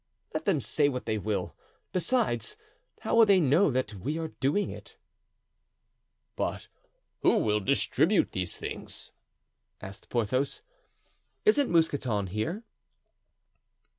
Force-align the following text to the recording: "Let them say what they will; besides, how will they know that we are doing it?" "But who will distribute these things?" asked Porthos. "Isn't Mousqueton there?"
"Let 0.33 0.45
them 0.45 0.59
say 0.61 0.89
what 0.89 1.05
they 1.05 1.19
will; 1.19 1.55
besides, 1.93 2.57
how 3.01 3.15
will 3.15 3.25
they 3.27 3.39
know 3.39 3.69
that 3.69 3.93
we 3.93 4.17
are 4.17 4.29
doing 4.29 4.71
it?" 4.71 4.97
"But 6.35 6.67
who 7.21 7.37
will 7.37 7.59
distribute 7.59 8.31
these 8.31 8.57
things?" 8.57 9.11
asked 9.79 10.09
Porthos. 10.09 10.63
"Isn't 11.45 11.69
Mousqueton 11.69 12.25
there?" 12.33 12.63